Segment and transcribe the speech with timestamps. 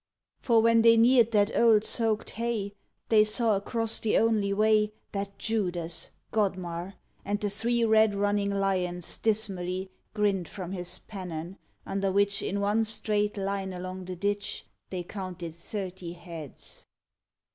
[0.39, 2.73] For when they near'd that old soak'd hay,
[3.09, 9.19] They saw across the only way That Judas, Godmar, and the three Red running lions
[9.19, 15.03] dismally Grinn'd from his pennon, under which In one straight line along the ditch, They
[15.03, 16.87] counted thirty heads.